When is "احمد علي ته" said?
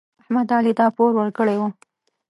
0.21-0.85